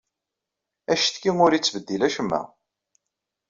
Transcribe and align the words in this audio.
Accetki 0.91 1.31
ur 1.45 1.51
yettbeddil 1.53 2.01
acemma. 2.07 2.41